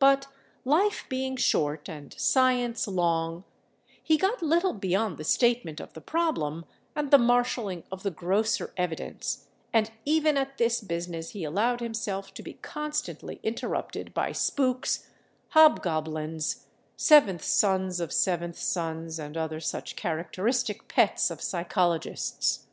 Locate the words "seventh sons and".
18.12-19.36